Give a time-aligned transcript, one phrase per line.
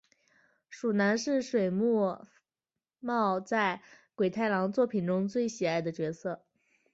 [0.67, 2.17] 鼠男是水木
[2.99, 3.83] 茂在
[4.15, 6.43] 鬼太郎作品中最喜爱的角色。